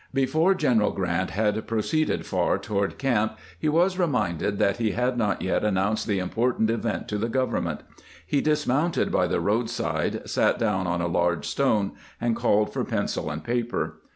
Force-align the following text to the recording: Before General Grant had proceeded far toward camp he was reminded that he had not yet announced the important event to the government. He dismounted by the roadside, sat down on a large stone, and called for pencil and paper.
Before 0.15 0.55
General 0.55 0.89
Grant 0.89 1.29
had 1.29 1.67
proceeded 1.67 2.25
far 2.25 2.57
toward 2.57 2.97
camp 2.97 3.37
he 3.59 3.69
was 3.69 3.99
reminded 3.99 4.57
that 4.57 4.77
he 4.77 4.93
had 4.93 5.15
not 5.15 5.43
yet 5.43 5.63
announced 5.63 6.07
the 6.07 6.17
important 6.17 6.71
event 6.71 7.07
to 7.09 7.19
the 7.19 7.29
government. 7.29 7.81
He 8.25 8.41
dismounted 8.41 9.11
by 9.11 9.27
the 9.27 9.39
roadside, 9.39 10.27
sat 10.27 10.57
down 10.57 10.87
on 10.87 11.01
a 11.01 11.07
large 11.07 11.45
stone, 11.47 11.91
and 12.19 12.35
called 12.35 12.73
for 12.73 12.83
pencil 12.83 13.29
and 13.29 13.43
paper. 13.43 13.99